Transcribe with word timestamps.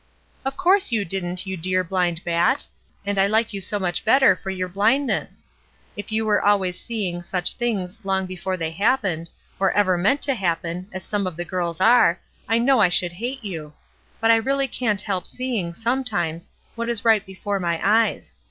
"Of 0.43 0.57
course 0.57 0.91
you 0.91 1.05
didn't, 1.05 1.45
you 1.45 1.55
dear 1.55 1.83
blind 1.83 2.23
bat! 2.23 2.67
and 3.05 3.19
I 3.19 3.27
Hke 3.27 3.53
you 3.53 3.59
ever 3.59 3.65
so 3.65 3.77
much 3.77 4.03
better 4.03 4.35
for 4.35 4.49
your 4.49 4.67
blindness. 4.67 5.45
If 5.95 6.11
you 6.11 6.25
were 6.25 6.41
always 6.41 6.79
seeing 6.81 7.21
such 7.21 7.53
things 7.53 8.03
long 8.03 8.25
before 8.25 8.57
they 8.57 8.71
happened, 8.71 9.29
or 9.59 9.71
ever 9.73 9.99
meant 9.99 10.23
to 10.23 10.33
happen, 10.33 10.87
as 10.91 11.03
some 11.03 11.27
of 11.27 11.37
the 11.37 11.45
girls 11.45 11.79
are, 11.79 12.19
I 12.49 12.57
know 12.57 12.79
I 12.81 12.89
should 12.89 13.11
hate 13.13 13.43
you. 13.43 13.73
But 14.19 14.31
I 14.31 14.37
really 14.37 14.67
can't 14.67 15.01
help 15.01 15.27
seeing, 15.27 15.71
sometimes, 15.71 16.49
what 16.73 16.89
is 16.89 17.05
right 17.05 17.23
before 17.23 17.59
my 17.59 17.79
eyes. 17.87 18.33